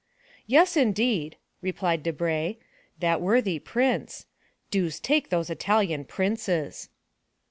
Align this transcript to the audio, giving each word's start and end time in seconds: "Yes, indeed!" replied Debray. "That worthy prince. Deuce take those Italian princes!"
"Yes, 0.47 0.75
indeed!" 0.75 1.35
replied 1.61 2.01
Debray. 2.01 2.55
"That 3.01 3.21
worthy 3.21 3.59
prince. 3.59 4.25
Deuce 4.71 4.99
take 4.99 5.29
those 5.29 5.51
Italian 5.51 6.05
princes!" 6.05 6.89